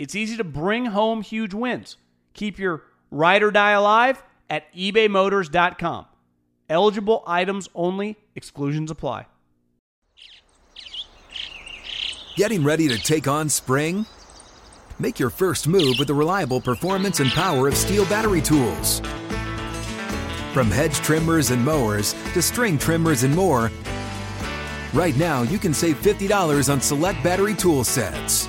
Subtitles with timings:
[0.00, 1.98] It's easy to bring home huge wins.
[2.32, 6.06] Keep your ride or die alive at ebaymotors.com.
[6.70, 9.26] Eligible items only, exclusions apply.
[12.34, 14.06] Getting ready to take on spring?
[14.98, 19.00] Make your first move with the reliable performance and power of STIHL battery tools.
[20.54, 23.70] From hedge trimmers and mowers to string trimmers and more,
[24.94, 28.48] right now you can save $50 on select battery tool sets.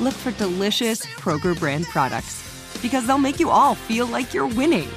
[0.00, 4.88] look for delicious Kroger brand products because they'll make you all feel like you're winning.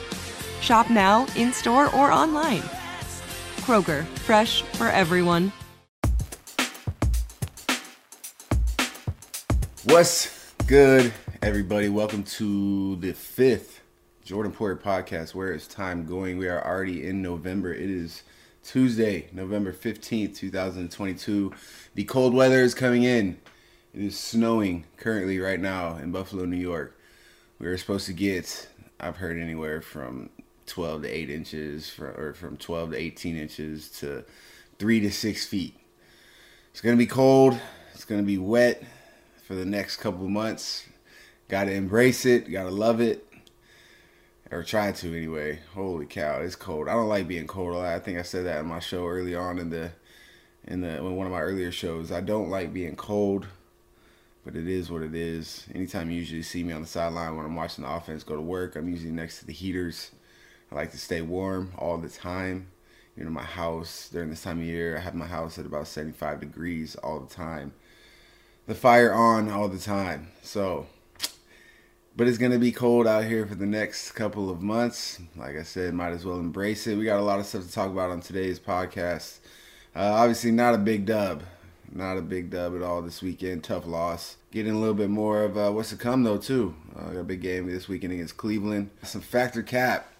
[0.61, 2.61] Shop now, in store, or online.
[3.61, 5.51] Kroger, fresh for everyone.
[9.85, 11.89] What's good, everybody?
[11.89, 13.81] Welcome to the fifth
[14.23, 15.33] Jordan Poyer podcast.
[15.33, 16.37] Where is time going?
[16.37, 17.73] We are already in November.
[17.73, 18.21] It is
[18.63, 21.51] Tuesday, November 15th, 2022.
[21.95, 23.39] The cold weather is coming in.
[23.93, 26.97] It is snowing currently right now in Buffalo, New York.
[27.59, 28.69] We are supposed to get,
[29.01, 30.29] I've heard anywhere from
[30.67, 34.23] 12 to 8 inches, or from 12 to 18 inches to
[34.79, 35.77] 3 to 6 feet.
[36.71, 37.59] It's going to be cold.
[37.93, 38.81] It's going to be wet
[39.45, 40.85] for the next couple months.
[41.49, 42.49] Got to embrace it.
[42.49, 43.27] Got to love it.
[44.51, 45.59] Or try to anyway.
[45.73, 46.87] Holy cow, it's cold.
[46.87, 47.75] I don't like being cold.
[47.75, 49.91] I think I said that in my show early on in the
[50.63, 52.11] in the in one of my earlier shows.
[52.11, 53.47] I don't like being cold,
[54.43, 55.65] but it is what it is.
[55.73, 58.41] Anytime you usually see me on the sideline when I'm watching the offense go to
[58.41, 60.11] work, I'm usually next to the heaters.
[60.71, 62.67] I like to stay warm all the time.
[63.15, 65.87] You know, my house during this time of year, I have my house at about
[65.87, 67.73] 75 degrees all the time.
[68.67, 70.29] The fire on all the time.
[70.41, 70.87] So
[72.15, 75.19] but it's gonna be cold out here for the next couple of months.
[75.35, 76.97] Like I said, might as well embrace it.
[76.97, 79.39] We got a lot of stuff to talk about on today's podcast.
[79.95, 81.43] Uh, obviously, not a big dub,
[81.93, 83.63] not a big dub at all this weekend.
[83.63, 84.37] Tough loss.
[84.51, 86.75] Getting a little bit more of uh, what's to come though too.
[86.95, 88.89] Uh, got a big game this weekend against Cleveland.
[89.03, 90.11] Some factor cap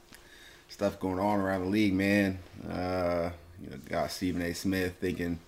[0.68, 2.40] stuff going on around the league, man.
[2.70, 4.54] Uh, you know, got Stephen A.
[4.54, 5.40] Smith thinking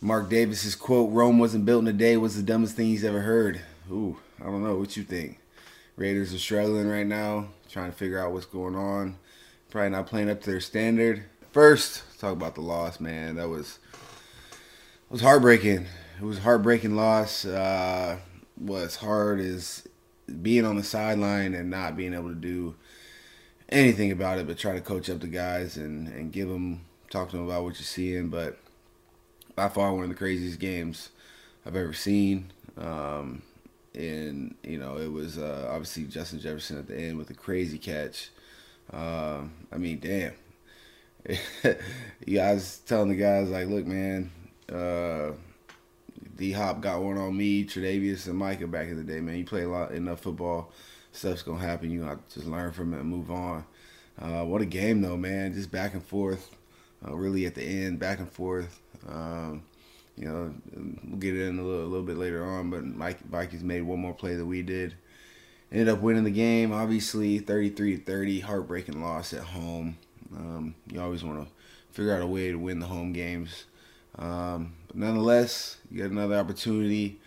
[0.00, 3.20] Mark Davis's quote, "Rome wasn't built in a day," was the dumbest thing he's ever
[3.20, 3.60] heard.
[3.90, 5.38] Ooh, I don't know what you think.
[5.96, 9.16] Raiders are struggling right now, trying to figure out what's going on.
[9.70, 11.24] Probably not playing up to their standard.
[11.52, 13.36] First, talk about the loss, man.
[13.36, 13.78] That was
[15.06, 15.86] it was heartbreaking.
[16.20, 17.44] It was heartbreaking loss.
[17.44, 18.18] Uh,
[18.56, 19.86] what's hard is
[20.42, 22.74] being on the sideline and not being able to do
[23.68, 26.80] anything about it, but try to coach up the guys and and give them
[27.10, 28.28] talk to them about what you're seeing.
[28.28, 28.58] But
[29.54, 31.10] by far one of the craziest games
[31.64, 32.52] I've ever seen.
[32.76, 33.42] Um,
[33.94, 37.78] and you know it was uh, obviously Justin Jefferson at the end with a crazy
[37.78, 38.30] catch.
[38.92, 39.42] Uh,
[39.72, 40.32] I mean, damn.
[42.26, 44.30] you guys telling the guys like, look, man,
[44.72, 45.32] uh,
[46.36, 49.36] D Hop got one on me, Tre'Davious and Micah back in the day, man.
[49.36, 50.72] You play a lot enough football,
[51.12, 51.90] stuff's gonna happen.
[51.90, 53.64] You got to just learn from it and move on.
[54.20, 55.54] Uh, what a game though, man!
[55.54, 56.56] Just back and forth.
[57.06, 58.80] Uh, really at the end, back and forth.
[59.08, 59.62] Um,
[60.16, 63.62] you know, we'll get in a little, a little bit later on, but Mike Vikings
[63.62, 64.94] made one more play than we did.
[65.70, 69.98] Ended up winning the game, obviously 33 to 30, heartbreaking loss at home.
[70.34, 71.52] Um, you always want to
[71.90, 73.64] figure out a way to win the home games.
[74.18, 77.20] Um, but nonetheless, you got another opportunity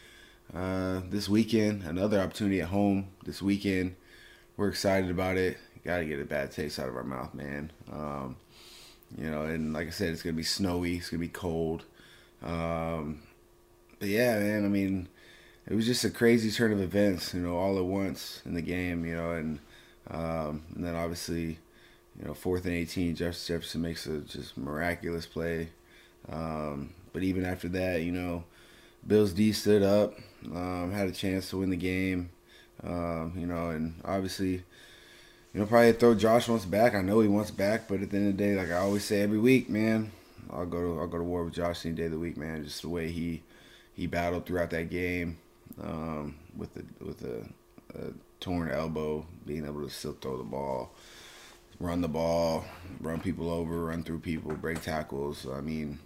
[0.54, 3.96] uh, this weekend, another opportunity at home this weekend.
[4.58, 5.58] We're excited about it.
[5.86, 7.72] Got to get a bad taste out of our mouth, man.
[7.92, 8.36] Um,
[9.18, 10.98] you know, and like I said, it's gonna be snowy.
[10.98, 11.86] It's gonna be cold.
[12.44, 13.22] Um,
[14.00, 15.08] but yeah, man, I mean,
[15.68, 18.62] it was just a crazy turn of events, you know, all at once in the
[18.62, 19.60] game, you know, and
[20.10, 21.60] um, and then obviously,
[22.20, 25.70] you know, fourth and 18, Jefferson, Jefferson makes a just miraculous play.
[26.28, 28.44] Um, but even after that, you know,
[29.06, 30.14] Bills D stood up,
[30.54, 32.30] um, had a chance to win the game.
[32.84, 34.64] Um, you know, and obviously,
[35.54, 36.96] you know, probably throw Josh wants back.
[36.96, 39.04] I know he wants back, but at the end of the day, like I always
[39.04, 40.12] say every week, man,
[40.52, 42.64] I'll go to I'll go to war with Josh any day of the week, man.
[42.64, 43.44] Just the way he
[43.94, 45.38] he battled throughout that game
[45.82, 47.48] um, with the with a,
[47.98, 50.92] a torn elbow, being able to still throw the ball,
[51.80, 52.66] run the ball,
[53.02, 55.48] run people over, run through people, break tackles.
[55.52, 56.00] I mean,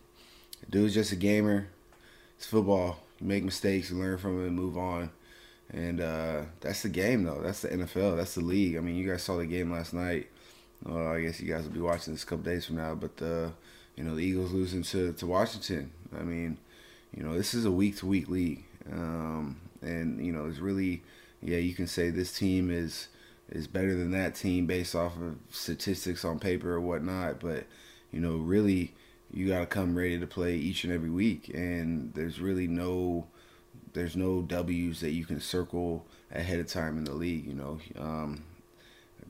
[0.70, 1.68] dude's just a gamer.
[2.38, 3.00] It's football.
[3.20, 5.12] You make mistakes, you learn from it, and move on.
[5.72, 7.42] And uh, that's the game, though.
[7.42, 8.18] That's the NFL.
[8.18, 8.78] That's the league.
[8.78, 10.28] I mean, you guys saw the game last night.
[10.84, 12.96] Well, I guess you guys will be watching this a couple days from now.
[12.96, 13.52] But the,
[13.96, 15.92] you know, the Eagles losing to, to Washington.
[16.18, 16.58] I mean,
[17.16, 21.04] you know, this is a week to week league, um, and you know, it's really,
[21.42, 23.08] yeah, you can say this team is
[23.50, 27.40] is better than that team based off of statistics on paper or whatnot.
[27.40, 27.66] But
[28.12, 28.94] you know, really,
[29.34, 33.26] you got to come ready to play each and every week, and there's really no
[33.94, 37.46] there's no W's that you can circle ahead of time in the league.
[37.46, 38.44] You know, um,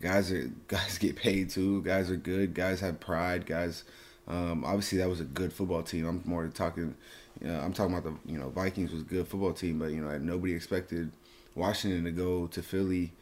[0.01, 1.81] guys are guys get paid too.
[1.83, 2.53] Guys are good.
[2.53, 3.45] Guys have pride.
[3.45, 3.83] Guys,
[4.27, 6.05] um, obviously that was a good football team.
[6.05, 6.95] I'm more talking.
[7.41, 9.91] You know, I'm talking about the you know Vikings was a good football team, but
[9.91, 11.11] you know nobody expected
[11.55, 13.13] Washington to go to Philly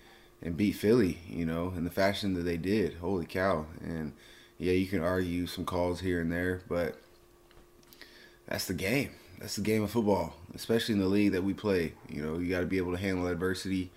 [0.41, 1.19] and beat Philly.
[1.27, 2.95] You know, in the fashion that they did.
[2.95, 3.67] Holy cow!
[3.81, 4.13] And
[4.61, 6.95] yeah, you can argue some calls here and there, but
[8.47, 9.09] that's the game
[9.41, 11.93] that's the game of football, especially in the league that we play.
[12.07, 13.89] You know, you got to be able to handle adversity,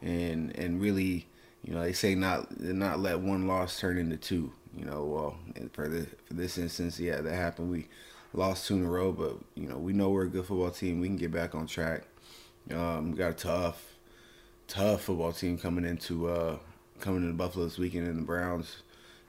[0.00, 1.26] and and really,
[1.62, 4.50] you know, they say not not let one loss turn into two.
[4.74, 5.36] You know, well,
[5.72, 7.70] for the for this instance, yeah, that happened.
[7.70, 7.88] We
[8.32, 11.00] lost two in a row, but you know, we know we're a good football team.
[11.00, 12.04] We can get back on track.
[12.72, 13.94] Um, we got a tough,
[14.68, 16.58] tough football team coming into uh,
[16.98, 18.76] coming into Buffalo this weekend, and the Browns.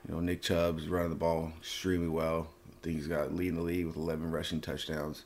[0.07, 2.47] You know, Nick Chubb's running the ball extremely well.
[2.69, 5.23] I think he's got leading the league with 11 rushing touchdowns.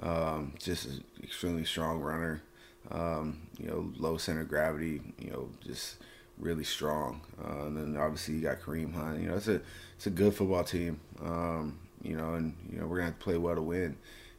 [0.00, 2.42] Um, just an extremely strong runner.
[2.90, 5.00] Um, you know, low center of gravity.
[5.18, 5.96] You know, just
[6.38, 7.20] really strong.
[7.42, 9.20] Uh, and then obviously you got Kareem Hunt.
[9.20, 9.60] You know, it's a
[9.96, 11.00] it's a good football team.
[11.20, 13.96] Um, you know, and you know we're gonna have to play well to win.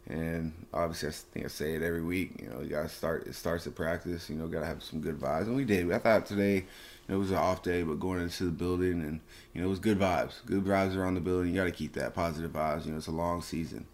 [0.07, 2.41] And obviously, I think I say it every week.
[2.41, 3.25] You know, you gotta start.
[3.25, 4.29] It starts at practice.
[4.29, 5.89] You know, gotta have some good vibes, and we did.
[5.91, 6.63] I thought today, you
[7.07, 9.21] know, it was an off day, but going into the building, and
[9.53, 10.45] you know, it was good vibes.
[10.45, 11.51] Good vibes around the building.
[11.53, 12.85] You gotta keep that positive vibes.
[12.85, 13.85] You know, it's a long season.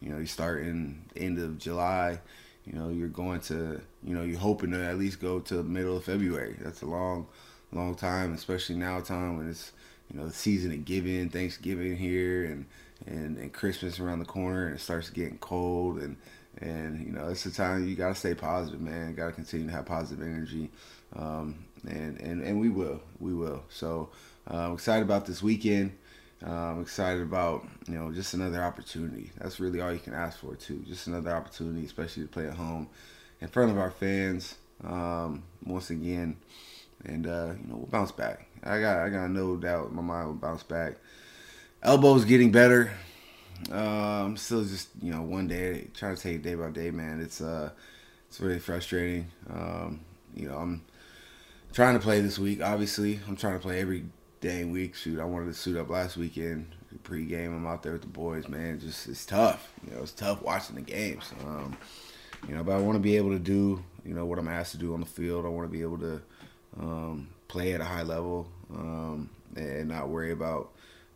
[0.00, 2.20] You know, you start in end of July.
[2.64, 5.62] You know, you're going to, you know, you're hoping to at least go to the
[5.62, 6.56] middle of February.
[6.60, 7.26] That's a long,
[7.72, 9.72] long time, especially now time when it's,
[10.12, 12.66] you know, the season of giving, Thanksgiving here, and
[13.06, 16.16] and and Christmas around the corner, and it starts getting cold, and
[16.60, 19.14] and you know, it's the time you gotta stay positive, man.
[19.14, 20.70] Got to continue to have positive energy,
[21.16, 23.62] um, and and and we will, we will.
[23.68, 24.10] So
[24.50, 25.96] uh, I'm excited about this weekend.
[26.44, 29.30] Uh, I'm excited about you know just another opportunity.
[29.38, 30.84] That's really all you can ask for too.
[30.86, 32.88] Just another opportunity, especially to play at home
[33.40, 36.36] in front of our fans um, once again,
[37.04, 38.46] and uh, you know we'll bounce back.
[38.64, 40.96] I got I got no doubt my mind will bounce back.
[41.82, 42.92] Elbows getting better.
[43.72, 47.20] Uh, I'm still just you know one day trying to take day by day, man.
[47.20, 47.70] It's uh
[48.28, 49.26] it's really frustrating.
[49.50, 50.00] Um,
[50.34, 50.82] you know I'm
[51.72, 52.62] trying to play this week.
[52.62, 54.08] Obviously, I'm trying to play every day
[54.40, 54.94] dang week.
[54.94, 56.74] Shoot, I wanted to suit up last weekend.
[57.02, 58.48] Pre-game, I'm out there with the boys.
[58.48, 59.72] Man, just it's tough.
[59.86, 61.32] You know, it's tough watching the games.
[61.44, 61.76] Um,
[62.48, 64.72] you know, but I want to be able to do you know what I'm asked
[64.72, 65.44] to do on the field.
[65.44, 66.22] I want to be able to
[66.80, 70.70] um, play at a high level um, and not worry about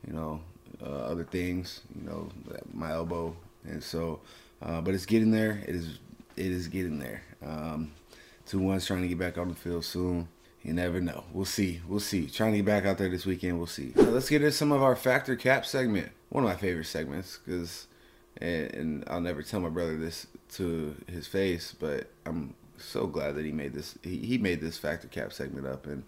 [0.07, 0.41] you know
[0.85, 1.81] uh, other things.
[1.99, 2.29] You know,
[2.73, 4.21] my elbow, and so.
[4.61, 5.63] Uh, but it's getting there.
[5.67, 5.99] It is.
[6.37, 7.23] It is getting there.
[7.45, 7.93] Um,
[8.47, 10.29] two ones trying to get back on the field soon
[10.63, 11.25] you never know.
[11.33, 11.81] We'll see.
[11.89, 12.27] We'll see.
[12.27, 13.59] Trying to get back out there this weekend.
[13.59, 13.93] We'll see.
[13.97, 16.11] Let's get into some of our factor cap segment.
[16.29, 17.89] One of my favorite segments because,
[18.41, 23.35] and, and, I'll never tell my brother this to his face, but I'm so glad
[23.35, 23.99] that he made this.
[24.03, 26.05] He, he made this factor cap segment up, and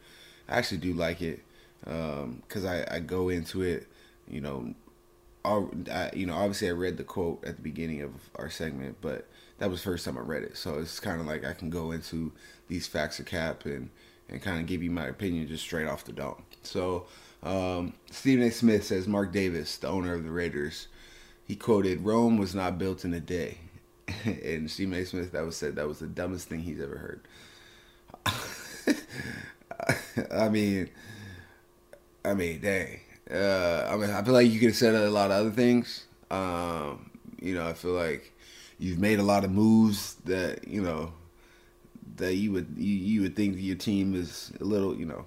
[0.48, 1.40] I actually do like it
[1.80, 3.88] because um, I, I go into it,
[4.28, 4.74] you know,
[5.44, 9.28] I, you know, obviously I read the quote at the beginning of our segment, but
[9.58, 11.92] that was first time I read it, so it's kind of like I can go
[11.92, 12.32] into
[12.68, 13.90] these facts of cap and
[14.28, 16.42] and kind of give you my opinion just straight off the dome.
[16.62, 17.06] So
[17.42, 18.50] um, Stephen A.
[18.50, 20.88] Smith says Mark Davis, the owner of the Raiders,
[21.46, 23.58] he quoted, "Rome was not built in a day,"
[24.24, 25.04] and Stephen A.
[25.04, 27.20] Smith that was said that was the dumbest thing he's ever heard.
[30.30, 30.88] I mean,
[32.24, 33.00] I mean, dang.
[33.30, 36.06] Uh, I mean, I feel like you could have said a lot of other things.
[36.30, 38.32] Um, you know, I feel like
[38.78, 41.12] you've made a lot of moves that you know
[42.16, 45.24] that you would you, you would think your team is a little you know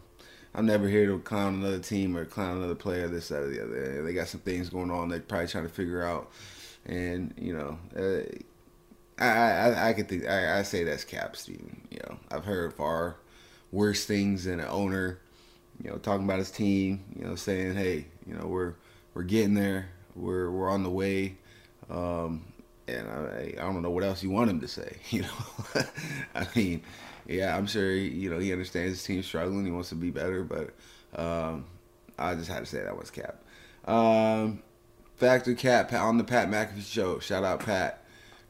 [0.54, 3.63] I'm never here to clown another team or clown another player this that or the
[3.63, 6.32] other they got some things going on they're probably trying to figure out
[6.86, 8.24] and you know uh,
[9.20, 12.74] I, I I could think I, I say that's cap Stephen you know I've heard
[12.74, 13.18] far
[13.72, 15.20] worse things than an owner.
[15.84, 17.03] You know, talking about his team.
[17.15, 18.74] You know, saying, "Hey, you know, we're
[19.13, 19.89] we're getting there.
[20.15, 21.38] We're we're on the way."
[21.89, 22.46] Um,
[22.88, 24.98] and I, I don't know what else you want him to say.
[25.10, 25.84] You know,
[26.36, 26.81] I mean,
[27.27, 29.65] yeah, I'm sure you know he understands his team's struggling.
[29.65, 30.72] He wants to be better, but
[31.19, 31.65] um,
[32.17, 33.43] I just had to say that was Cap.
[33.86, 34.62] Um,
[35.15, 37.19] Factor Cap on the Pat McAfee show.
[37.19, 38.03] Shout out Pat.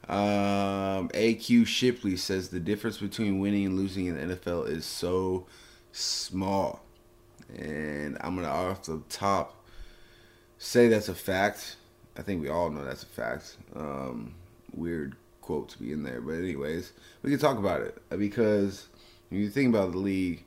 [0.08, 5.46] Um, AQ Shipley says the difference between winning and losing in the NFL is so
[5.92, 6.80] small,
[7.56, 9.64] and I'm gonna off the top
[10.58, 11.76] say that's a fact.
[12.16, 13.56] I think we all know that's a fact.
[13.76, 14.34] Um,
[14.74, 18.88] weird quote to be in there, but anyways, we can talk about it because
[19.28, 20.44] when you think about the league,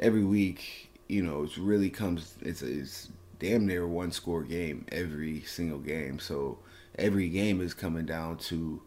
[0.00, 2.34] every week, you know, it really comes.
[2.40, 3.08] It's it's
[3.38, 6.18] damn near one score game every single game.
[6.18, 6.58] So
[6.98, 8.82] every game is coming down to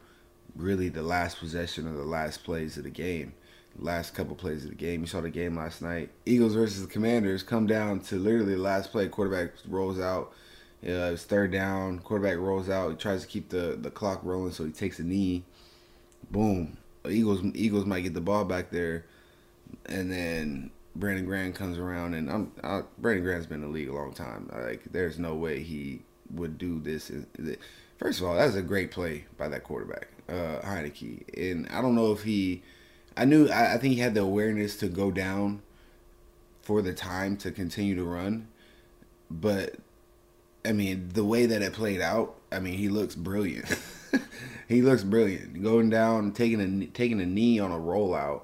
[0.55, 3.33] really the last possession or the last plays of the game.
[3.79, 5.01] Last couple plays of the game.
[5.01, 6.09] You saw the game last night.
[6.25, 9.07] Eagles versus the Commanders come down to literally the last play.
[9.07, 10.33] Quarterback rolls out.
[10.83, 11.99] Uh, it's third down.
[11.99, 12.91] Quarterback rolls out.
[12.91, 15.43] He tries to keep the, the clock rolling, so he takes a knee.
[16.29, 16.77] Boom.
[17.09, 19.05] Eagles Eagles might get the ball back there,
[19.87, 23.89] and then Brandon Graham comes around, and I'm I, Brandon Graham's been in the league
[23.89, 24.49] a long time.
[24.53, 26.01] Like, there's no way he
[26.33, 27.11] would do this.
[27.97, 31.95] First of all, that's a great play by that quarterback, uh, Heinicke, and I don't
[31.95, 32.61] know if he.
[33.17, 33.47] I knew.
[33.49, 35.61] I, I think he had the awareness to go down
[36.61, 38.47] for the time to continue to run,
[39.29, 39.75] but
[40.63, 43.65] I mean, the way that it played out, I mean, he looks brilliant.
[44.67, 45.61] he looks brilliant.
[45.61, 48.43] Going down, taking a taking a knee on a rollout,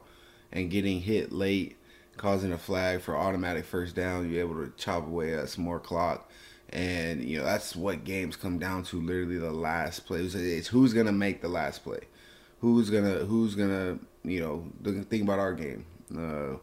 [0.51, 1.77] and getting hit late,
[2.17, 4.31] causing a flag for automatic first down.
[4.31, 6.29] You're able to chop away at some more clock,
[6.69, 9.00] and you know that's what games come down to.
[9.00, 10.21] Literally, the last play.
[10.21, 12.01] It's, who's gonna make the last play.
[12.62, 15.86] Who's gonna Who's gonna you know the thing about our game.
[16.15, 16.57] Uh,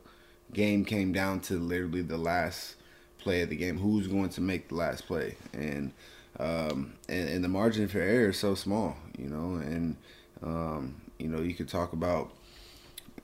[0.53, 2.77] game came down to literally the last
[3.19, 3.79] play of the game.
[3.79, 5.37] Who's going to make the last play?
[5.53, 5.93] And
[6.39, 9.57] um, and, and the margin for error is so small, you know.
[9.57, 9.97] And
[10.43, 12.33] um, you know, you could talk about,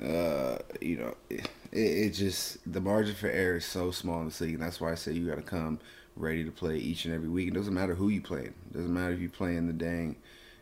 [0.03, 4.45] uh, you know, it, it, just the margin for error is so small in the
[4.45, 5.79] league, and that's why I say you got to come
[6.17, 7.49] ready to play each and every week.
[7.49, 8.45] It doesn't matter who you play.
[8.45, 10.17] It doesn't matter if you play in the dang,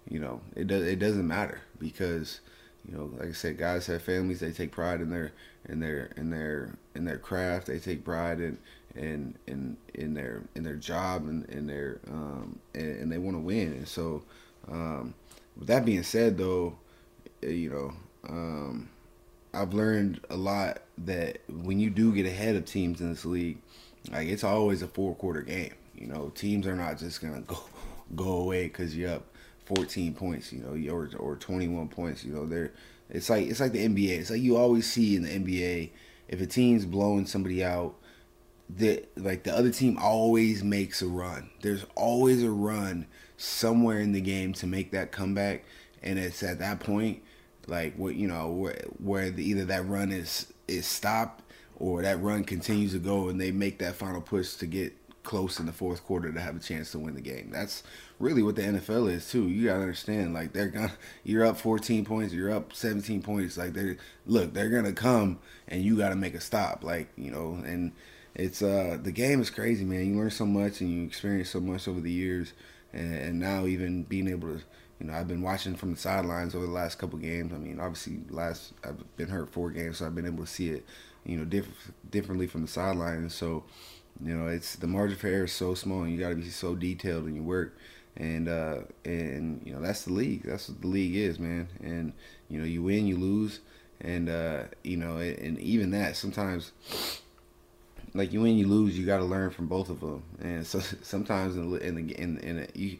[0.09, 0.87] you know, it does.
[0.87, 2.41] It doesn't matter because
[2.89, 4.41] you know, like I said, guys have families.
[4.41, 5.33] They take pride in their
[5.69, 7.67] in their in their in their craft.
[7.67, 8.59] They take pride in
[8.95, 13.37] in in in their in their job and in their um, and, and, they want
[13.37, 13.73] to win.
[13.73, 14.23] And so,
[14.71, 15.15] um,
[15.57, 16.79] with that being said, though,
[17.43, 17.93] eh, you know,
[18.29, 18.89] um,
[19.53, 23.59] I've learned a lot that when you do get ahead of teams in this league,
[24.11, 25.75] like it's always a four quarter game.
[25.95, 27.59] You know, teams are not just gonna go
[28.17, 29.25] go away because you're up
[29.69, 30.53] 14 points.
[30.53, 32.25] You know, or or 21 points.
[32.25, 32.73] You know, they're
[33.11, 34.19] it's like it's like the NBA.
[34.19, 35.91] It's like you always see in the NBA
[36.29, 37.95] if a team's blowing somebody out
[38.69, 41.51] the like the other team always makes a run.
[41.63, 43.07] There's always a run
[43.37, 45.65] somewhere in the game to make that comeback,
[46.03, 47.23] and it's at that point,
[47.67, 51.45] like what you know, where where the, either that run is is stopped
[51.77, 54.95] or that run continues to go, and they make that final push to get
[55.29, 57.51] close in the fourth quarter to have a chance to win the game.
[57.53, 57.83] That's
[58.19, 59.47] really what the NFL is too.
[59.47, 60.93] You gotta understand, like they're gonna,
[61.23, 63.59] you're up 14 points, you're up 17 points.
[63.59, 66.83] Like they're look, they're gonna come, and you gotta make a stop.
[66.83, 67.93] Like you know, and
[68.35, 70.07] it's uh the game is crazy, man.
[70.07, 72.55] You learn so much and you experience so much over the years,
[72.95, 74.63] and, and now even being able to,
[74.99, 77.53] you know, I've been watching from the sidelines over the last couple games.
[77.53, 80.71] I mean, obviously, last I've been hurt four games, so I've been able to see
[80.71, 80.87] it,
[81.27, 83.35] you know, diff- differently from the sidelines.
[83.35, 83.65] So,
[84.25, 86.49] you know, it's the margin for error is so small, and you got to be
[86.49, 87.77] so detailed in your work.
[88.17, 90.43] And uh, and you know that's the league.
[90.43, 91.69] That's what the league is, man.
[91.81, 92.13] And
[92.49, 93.61] you know you win, you lose,
[94.01, 96.73] and uh, you know, and even that sometimes
[98.15, 98.99] like you win, you lose.
[98.99, 100.23] You got to learn from both of them.
[100.41, 102.99] And so sometimes in the in the in, in a, you,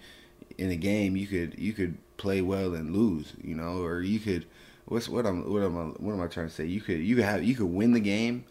[0.57, 3.33] in a game, you could you could play well and lose.
[3.43, 4.47] You know, or you could
[4.87, 6.67] what's what I'm what am I what am I trying to say?
[6.67, 8.45] You could you could have you could win the game.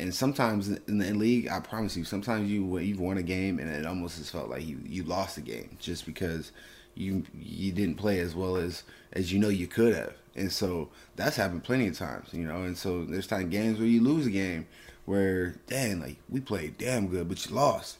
[0.00, 3.68] And sometimes in the league, I promise you, sometimes you you've won a game and
[3.70, 6.50] it almost has felt like you, you lost the game just because
[6.94, 10.14] you you didn't play as well as as you know you could have.
[10.34, 12.62] And so that's happened plenty of times, you know.
[12.62, 14.66] And so there's time games where you lose a game
[15.04, 17.98] where dang like we played damn good but you lost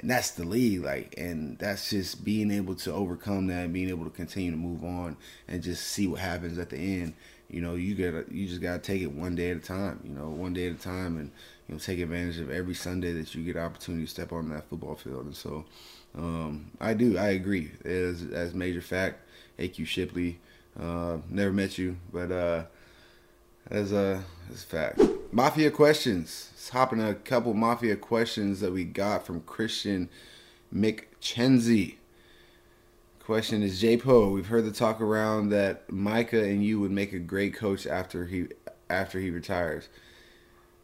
[0.00, 4.04] and that's the league, like and that's just being able to overcome that being able
[4.04, 5.16] to continue to move on
[5.48, 7.14] and just see what happens at the end
[7.50, 10.12] you know you gotta you just gotta take it one day at a time you
[10.12, 11.30] know one day at a time and
[11.68, 14.68] you know take advantage of every sunday that you get opportunity to step on that
[14.68, 15.64] football field and so
[16.16, 19.20] um, i do i agree as as major fact
[19.58, 20.38] aq shipley
[20.80, 22.64] uh, never met you but uh
[23.70, 24.22] as a
[24.52, 25.00] as fact
[25.32, 26.50] Mafia questions.
[26.52, 30.08] Let's hop in a couple Mafia questions that we got from Christian
[30.74, 31.96] McKenzie.
[33.26, 34.28] Question is Jay Poe.
[34.28, 38.24] We've heard the talk around that Micah and you would make a great coach after
[38.24, 38.46] he
[38.88, 39.88] after he retires.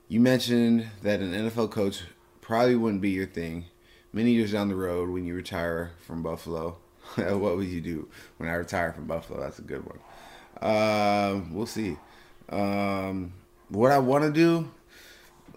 [0.09, 2.03] You mentioned that an NFL coach
[2.41, 3.67] probably wouldn't be your thing.
[4.13, 6.79] Many years down the road, when you retire from Buffalo,
[7.15, 8.09] what would you do
[8.39, 9.39] when I retire from Buffalo?
[9.39, 10.01] That's a good one.
[10.61, 11.97] Uh, we'll see.
[12.49, 13.35] Um,
[13.69, 14.69] what I want to do,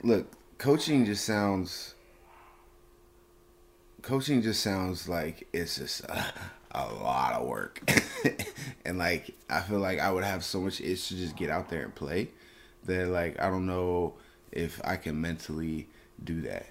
[0.03, 0.27] look,
[0.59, 1.95] coaching just sounds.
[4.03, 6.03] Coaching just sounds like it's just
[6.75, 7.81] a lot of work,
[8.85, 11.69] and like I feel like I would have so much itch to just get out
[11.69, 12.29] there and play
[12.85, 14.13] that like I don't know
[14.51, 15.87] if I can mentally
[16.23, 16.67] do that.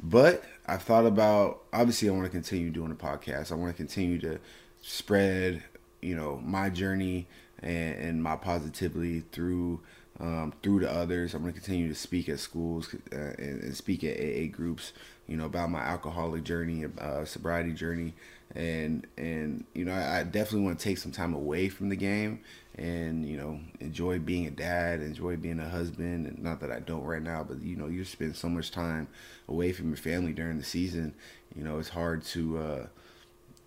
[0.00, 3.50] But I've thought about obviously I want to continue doing the podcast.
[3.50, 4.38] I want to continue to
[4.80, 5.62] spread,
[6.00, 7.26] you know, my journey
[7.60, 9.80] and, and my positivity through
[10.20, 11.34] um, through to others.
[11.34, 14.92] I'm going to continue to speak at schools uh, and, and, speak at AA groups,
[15.26, 18.14] you know, about my alcoholic journey, uh, sobriety journey,
[18.54, 21.96] and and you know, I, I definitely want to take some time away from the
[21.96, 22.40] game
[22.76, 26.26] and you know enjoy being a dad, enjoy being a husband.
[26.26, 29.08] And not that I don't right now, but you know, you spend so much time
[29.48, 31.14] away from your family during the season.
[31.54, 32.58] You know, it's hard to.
[32.58, 32.86] Uh,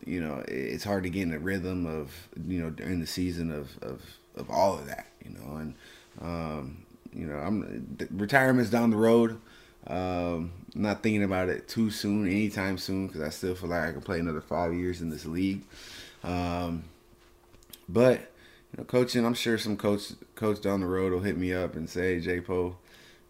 [0.04, 3.52] you know, it's hard to get in the rhythm of, you know, during the season
[3.52, 4.02] of, of,
[4.36, 5.76] of all of that, you know, and,
[6.20, 9.40] um, you know, I'm retirement's down the road.
[9.88, 13.92] Um, not thinking about it too soon, anytime soon, because I still feel like I
[13.92, 15.64] can play another five years in this league.
[16.24, 16.84] Um,
[17.90, 21.54] but you know, coaching, I'm sure some coach coach down the road will hit me
[21.54, 22.78] up and say, "J Po,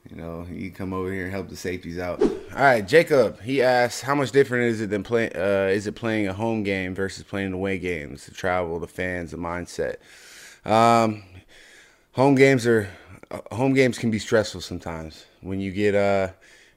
[0.10, 3.42] you know, you come over here and help the safeties out." All right, Jacob.
[3.42, 5.32] He asks, "How much different is it than playing?
[5.36, 8.26] Uh, is it playing a home game versus playing away games?
[8.26, 9.96] The travel, the fans, the mindset."
[10.64, 11.24] Um,
[12.14, 12.90] home games are
[13.30, 15.26] uh, home games can be stressful sometimes.
[15.42, 16.30] When you get uh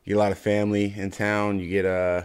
[0.04, 2.22] you get a lot of family in town you get uh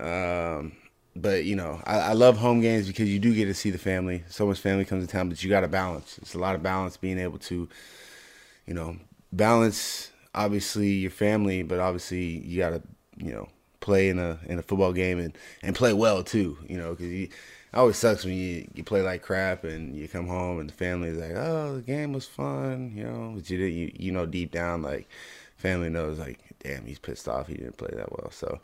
[0.00, 0.72] um
[1.16, 3.78] but you know I, I love home games because you do get to see the
[3.78, 4.24] family.
[4.28, 6.18] So much family comes to town but you got to balance.
[6.18, 7.68] It's a lot of balance being able to
[8.66, 8.96] you know
[9.32, 12.82] balance obviously your family but obviously you got to
[13.16, 13.48] you know
[13.80, 17.06] play in a in a football game and and play well too you know because
[17.06, 17.28] you
[17.74, 21.16] always sucks when you, you play like crap and you come home and the family's
[21.16, 24.82] like, oh, the game was fun, you know, but you you you know deep down
[24.82, 25.08] like
[25.56, 28.30] family knows like, damn, he's pissed off, he didn't play that well.
[28.30, 28.60] So,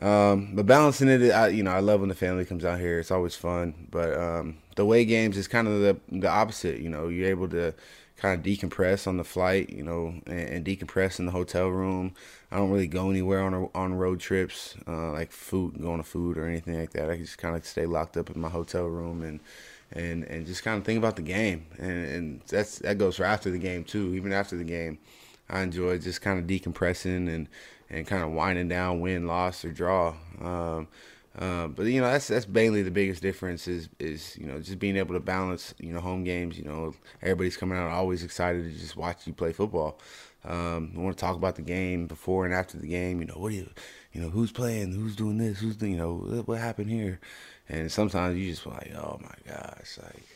[0.00, 2.98] um, but balancing it, I, you know, I love when the family comes out here.
[2.98, 3.88] It's always fun.
[3.90, 6.80] But um, the away games is kind of the the opposite.
[6.80, 7.74] You know, you're able to
[8.16, 12.14] kind of decompress on the flight, you know, and, and, decompress in the hotel room.
[12.50, 16.02] I don't really go anywhere on a, on road trips, uh, like food, going to
[16.02, 17.10] food or anything like that.
[17.10, 19.40] I just kind of stay locked up in my hotel room and
[19.92, 21.66] and and just kind of think about the game.
[21.78, 24.14] And, and that's that goes for after the game too.
[24.14, 24.98] Even after the game,
[25.48, 27.48] I enjoy just kind of decompressing and
[27.88, 30.14] and kind of winding down, win, loss, or draw.
[30.40, 30.88] Um,
[31.38, 34.78] uh, but you know that's that's mainly the biggest difference is is you know just
[34.78, 36.56] being able to balance you know home games.
[36.56, 40.00] You know everybody's coming out always excited to just watch you play football.
[40.44, 43.20] Um, I want to talk about the game before and after the game.
[43.20, 43.70] You know what do you
[44.12, 47.20] you know who's playing, who's doing this, who's you know what happened here,
[47.68, 50.26] and sometimes you just like oh my gosh like.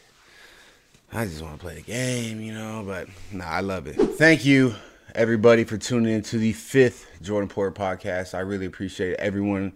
[1.13, 3.95] I just want to play the game, you know, but nah, I love it.
[3.95, 4.77] Thank you,
[5.13, 8.33] everybody, for tuning in to the fifth Jordan Poyer podcast.
[8.33, 9.73] I really appreciate everyone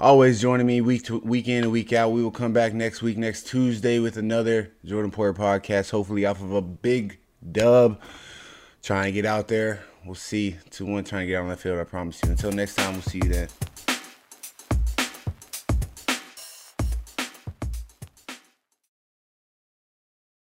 [0.00, 2.12] always joining me week to week in and week out.
[2.12, 5.90] We will come back next week, next Tuesday, with another Jordan Poyer podcast.
[5.90, 7.18] Hopefully, off of a big
[7.50, 8.00] dub.
[8.82, 9.82] Trying to get out there.
[10.04, 10.56] We'll see.
[10.70, 12.30] 2 1 trying to get out on the field, I promise you.
[12.30, 13.48] Until next time, we'll see you then.